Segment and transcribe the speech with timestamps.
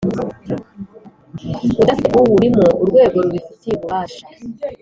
[1.81, 4.25] udafite uwurimo urwego rubifitiye ububasha